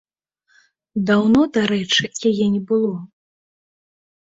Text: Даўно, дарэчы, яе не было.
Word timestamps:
Даўно, 1.09 1.41
дарэчы, 1.59 2.03
яе 2.31 2.45
не 2.57 2.61
было. 2.73 2.91